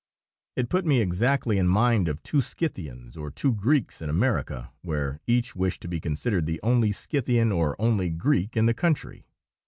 It 0.55 0.67
put 0.67 0.83
me 0.83 0.99
exactly 0.99 1.59
in 1.59 1.67
mind 1.67 2.07
of 2.07 2.23
two 2.23 2.41
Scythians 2.41 3.15
or 3.15 3.29
two 3.29 3.53
Greeks 3.53 4.01
in 4.01 4.09
America, 4.09 4.71
where 4.81 5.19
each 5.27 5.55
wished 5.55 5.81
to 5.81 5.87
be 5.87 5.99
considered 5.99 6.47
the 6.47 6.59
only 6.63 6.91
Scythian 6.91 7.51
or 7.51 7.79
only 7.79 8.09
Greek 8.09 8.57
in 8.57 8.65
the 8.65 8.73
country. 8.73 9.27